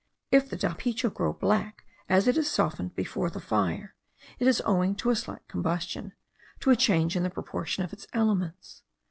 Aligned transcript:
If 0.31 0.49
the 0.49 0.57
dapicho 0.57 1.13
grow 1.13 1.31
black 1.31 1.85
as 2.09 2.27
it 2.27 2.35
is 2.35 2.49
softened 2.49 2.95
before 2.95 3.29
the 3.29 3.39
fire, 3.39 3.93
it 4.39 4.47
is 4.47 4.59
owing 4.65 4.95
to 4.95 5.11
a 5.11 5.15
slight 5.15 5.47
combustion, 5.47 6.13
to 6.61 6.71
a 6.71 6.75
change 6.75 7.15
in 7.15 7.21
the 7.21 7.29
proportion 7.29 7.83
of 7.83 7.93
its 7.93 8.07
elements. 8.11 8.81